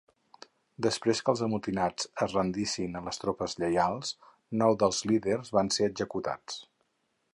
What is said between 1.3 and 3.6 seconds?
els amotinats es rendissin a les tropes